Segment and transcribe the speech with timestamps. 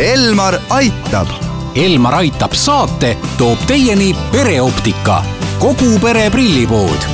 [0.00, 1.28] Elmar aitab.
[1.76, 5.18] Elmar aitab saate toob teieni pereoptika,
[5.60, 7.04] kogu pere prillipood.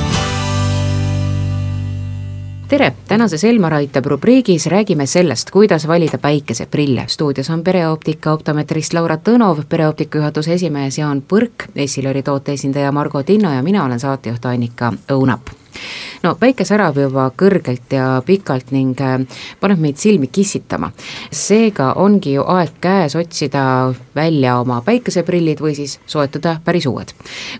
[2.71, 7.03] Tere, tänases Elmar aitab rubriigis räägime sellest, kuidas valida päikeseprille.
[7.07, 13.23] stuudios on pereoptika optometrist Laura Tõnov, pereoptika juhatuse esimees Jaan Põrk, Essilori toote esindaja Margo
[13.23, 15.66] Tinno ja mina olen saatejuht Annika Õunap
[16.23, 19.19] no päike särab juba kõrgelt ja pikalt ning äh,
[19.59, 20.91] paneb meid silmi kissitama.
[21.31, 27.13] seega ongi ju aeg käes otsida välja oma päikeseprillid või siis soetada päris uued.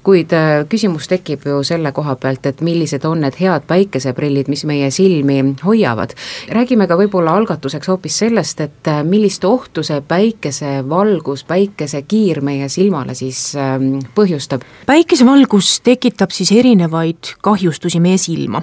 [0.04, 4.66] kuid äh, küsimus tekib ju selle koha pealt, et millised on need head päikeseprillid, mis
[4.66, 6.16] meie silmi hoiavad.
[6.50, 13.16] räägime ka võib-olla algatuseks hoopis sellest, et äh, millist ohtu see päikesevalgus, päikesekiir meie silmale
[13.16, 14.66] siis ähm, põhjustab.
[14.86, 18.18] päikesevalgus tekitab siis erinevaid kahjustusi meie
[18.48, 18.62] silma.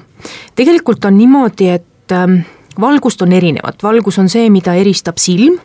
[0.54, 2.40] tegelikult on niimoodi, et ähm,
[2.80, 5.58] valgust on erinevat, valgus on see, mida eristab silm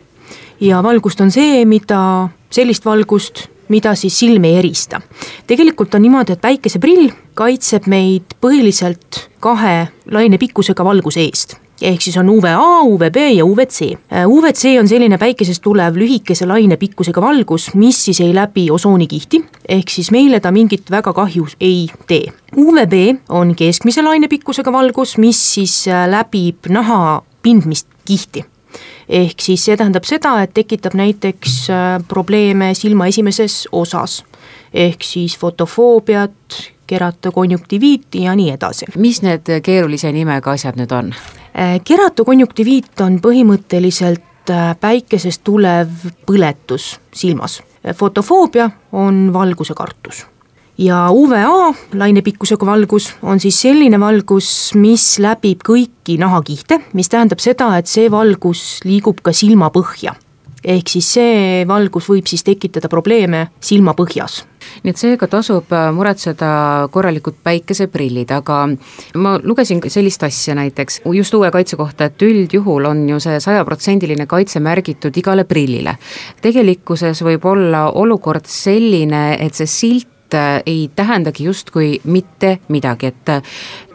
[0.60, 5.00] ja valgust on see, mida, sellist valgust, mida siis silm ei erista.
[5.46, 12.28] tegelikult on niimoodi, et päikeseprill kaitseb meid põhiliselt kahe lainepikkusega valguse eest ehk siis on
[12.28, 13.92] UVA, UVB ja UVC.
[14.12, 19.90] Äh, UVC on selline päikesest tulev lühikese lainepikkusega valgus, mis siis ei läbi osoonikihti, ehk
[19.90, 22.32] siis meile ta mingit väga kahju ei tee.
[22.56, 22.94] UVB
[23.28, 28.44] on keskmise lainepikkusega valgus, mis siis äh, läbib naha pindmist kihti
[29.08, 34.20] ehk siis see tähendab seda, et tekitab näiteks äh, probleeme silma esimeses osas,
[34.74, 38.86] ehk siis fotofoobiat, keratokonjunktiviiti ja nii edasi.
[38.98, 41.14] mis need keerulise nimega asjad nüüd on?
[41.60, 47.58] Äh, keratokonjunktiviit on põhimõtteliselt äh, päikesest tulev põletus silmas.
[47.84, 50.24] Äh, fotofoobia on valguse kartus
[50.80, 57.74] ja UVA lainepikkusega valgus on siis selline valgus, mis läbib kõiki nahakihte, mis tähendab seda,
[57.76, 60.16] et see valgus liigub ka silmapõhja
[60.64, 64.44] ehk siis see valgus võib siis tekitada probleeme silmapõhjas
[64.84, 66.50] nii et seega tasub äh, muretseda
[66.92, 68.60] korralikud päikeseprillid, aga
[69.20, 74.26] ma lugesin sellist asja näiteks just uue kaitse kohta, et üldjuhul on ju see sajaprotsendiline
[74.30, 75.96] kaitse märgitud igale prillile.
[76.42, 83.36] tegelikkuses võib olla olukord selline, et see silt äh, ei tähendagi justkui mitte midagi, et
[83.36, 83.42] äh,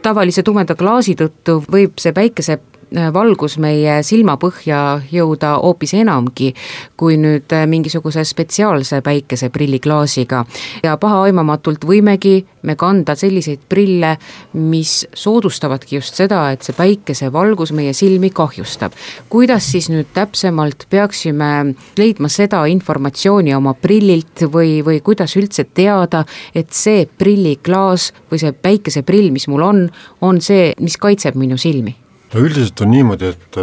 [0.01, 2.59] tavalise tumeda klaasi tõttu võib see päikese
[2.95, 6.53] valgus meie silmapõhja jõuda hoopis enamgi
[6.97, 10.45] kui nüüd äh, mingisuguse spetsiaalse päikeseprilliklaasiga.
[10.83, 14.15] ja pahaaimamatult võimegi me kanda selliseid prille,
[14.53, 18.93] mis soodustavadki just seda, et see päikesevalgus meie silmi kahjustab.
[19.29, 26.25] kuidas siis nüüd täpsemalt peaksime leidma seda informatsiooni oma prillilt või, või kuidas üldse teada,
[26.55, 29.85] et see prilliklaas või see päikeseprill, mis mul on,
[30.21, 32.04] on see, mis kaitseb minu silmi?
[32.33, 33.57] No üldiselt on niimoodi, et,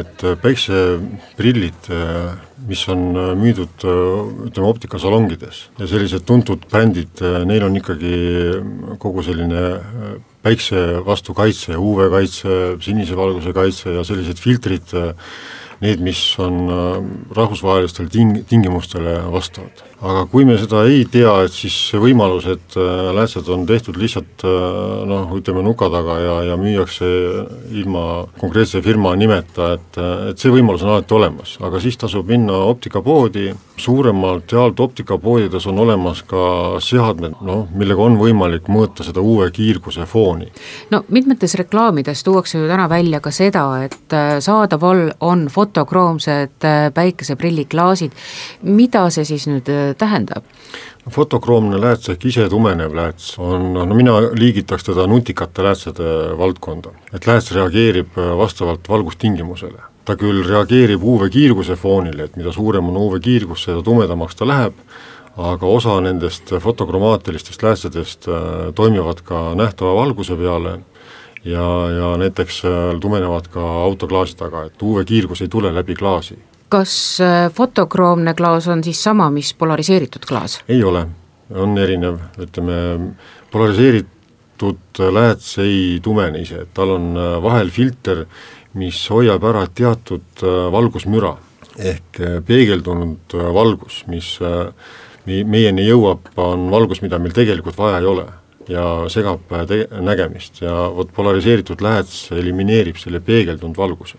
[0.00, 1.90] et päikseprillid,
[2.68, 3.04] mis on
[3.40, 3.84] müüdud
[4.48, 8.14] ütleme optikasalongides ja sellised tuntud brändid, neil on ikkagi
[9.02, 9.62] kogu selline
[10.44, 14.94] päikse vastu kaitse, UV kaitse, sinise valguse kaitse ja sellised filtrid,
[15.84, 16.64] need, mis on
[17.36, 19.88] rahvusvahelistele ting-, tingimustele vastavad.
[19.98, 23.96] Aga kui me seda ei tea, et siis see võimalus, et äh, läätsed on tehtud
[23.98, 24.50] lihtsalt äh,
[25.10, 27.08] noh, ütleme nuka taga ja, ja müüakse
[27.74, 28.04] ilma
[28.38, 29.98] konkreetse firma nimeta, et,
[30.30, 35.82] et see võimalus on alati olemas, aga siis tasub minna optikapoodi, suuremalt jaolt optikapoodides on
[35.82, 36.44] olemas ka
[36.82, 40.46] seadmed, noh, millega on võimalik mõõta seda uue kiirguse fooni.
[40.94, 48.12] no mitmetes reklaamides tuuakse ju täna välja ka seda, et äh, saadaval on fotokroomsed päikeseprilliklaasid,
[48.62, 49.68] mida see siis nüüd
[49.98, 50.46] tähendab?
[51.08, 56.90] fotokroomne lääts ehk isetumenev lääts on, no mina liigitaks teda nutikate läätsede valdkonda.
[57.14, 59.80] et lääts reageerib vastavalt valgustingimusele.
[60.04, 64.74] ta küll reageerib UV-kiirguse foonile, et mida suurem on UV-kiirgus, seda tumedamaks ta läheb,
[65.36, 70.78] aga osa nendest fotokromaatilistest läätsedest äh, toimivad ka nähtava valguse peale
[71.48, 76.38] ja, ja näiteks äh, tumenevad ka autoklaasi taga, et UV-kiirgus ei tule läbi klaasi.
[76.68, 76.92] Kas
[77.24, 80.60] äh, fotokroomne klaas on siis sama, mis polariseeritud klaas?
[80.68, 81.06] ei ole,
[81.54, 82.78] on erinev, ütleme
[83.52, 88.24] polariseeritud lääts ei tumene ise, et tal on äh, vahel filter,
[88.78, 90.42] mis hoiab ära teatud
[90.72, 91.32] valgusmüra
[91.78, 94.34] ehk peegeldunud valgus, mis
[95.24, 98.26] meieni jõuab, on valgus, mida meil tegelikult vaja ei ole
[98.68, 104.18] ja segab te-, nägemist ja vot polariseeritud lääts elimineerib selle peegeldunud valguse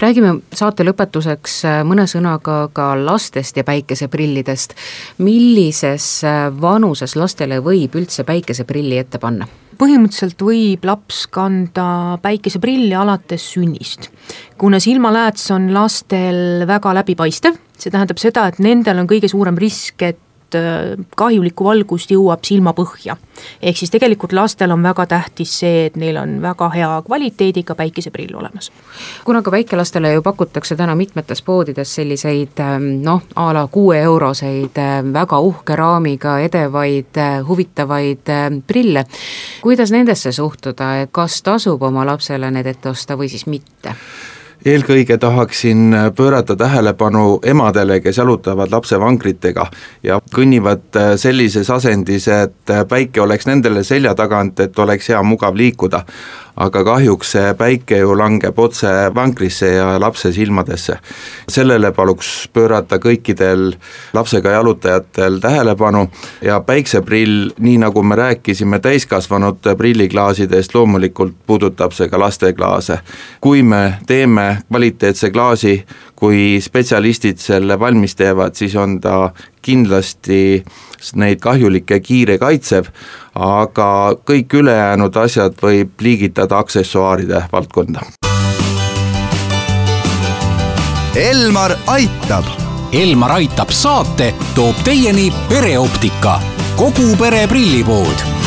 [0.00, 4.74] räägime saate lõpetuseks äh, mõne sõnaga ka lastest ja päikeseprillidest.
[5.18, 9.48] millises äh, vanuses lastele võib üldse päikeseprilli ette panna?
[9.80, 14.10] põhimõtteliselt võib laps kanda päikeseprilli alates sünnist.
[14.58, 20.02] kuna silmalääts on lastel väga läbipaistev, see tähendab seda, et nendel on kõige suurem risk,
[20.02, 20.29] et Äh,
[21.16, 23.16] kahjulikku valgust jõuab silmapõhja.
[23.62, 28.36] ehk siis tegelikult lastel on väga tähtis see, et neil on väga hea kvaliteediga päikeseprill
[28.36, 28.72] olemas.
[29.24, 35.12] kuna ka väikelastele ju pakutakse täna mitmetes poodides selliseid ähm, noh, a la kuueeuroseid äh,
[35.12, 38.28] väga uhke raamiga edevaid äh, huvitavaid
[38.66, 39.04] prille,
[39.62, 43.94] kuidas nendesse suhtuda, et kas tasub oma lapsele need ette osta või siis mitte?
[44.64, 49.66] Eelkõige tahaksin pöörata tähelepanu emadele, kes jalutavad lapse vankritega
[50.02, 56.04] ja kõnnivad sellises asendis, et päike oleks nendele selja tagant, et oleks hea mugav liikuda
[56.60, 60.98] aga kahjuks see päike ju langeb otse vankrisse ja lapse silmadesse.
[61.48, 63.72] sellele paluks pöörata kõikidel
[64.12, 66.06] lapsega jalutajatel tähelepanu
[66.42, 72.98] ja päikseprill, nii nagu me rääkisime täiskasvanute prilliklaasidest, loomulikult puudutab see ka lasteklaase.
[73.40, 75.84] kui me teeme kvaliteetse klaasi,
[76.16, 79.30] kui spetsialistid selle valmis teevad, siis on ta
[79.62, 80.62] kindlasti
[81.14, 82.90] neid kahjulikke kiire kaitsev,
[83.34, 83.90] aga
[84.26, 88.04] kõik ülejäänud asjad võib liigitada aksessuaaride valdkonda.
[91.16, 92.46] Elmar aitab.
[92.92, 96.40] Elmar aitab saate toob teieni pereoptika,
[96.78, 98.39] kogu pere prillipood